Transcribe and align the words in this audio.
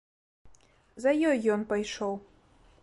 За 1.05 1.11
ёй 1.33 1.37
ён 1.57 1.61
пайшоў. 1.75 2.13